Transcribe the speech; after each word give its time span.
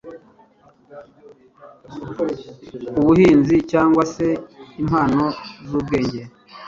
ubuhmzi 2.99 3.55
cyangwa 3.71 4.03
se 4.13 4.27
impano 4.81 5.23
z'ubwenge. 5.67 6.21